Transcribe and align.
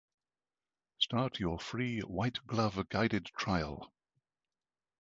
Start 0.97 1.39
Your 1.39 1.59
Free 1.59 1.99
White 1.99 2.39
Glove 2.47 2.89
Guided 2.89 3.27
Trial 3.37 3.93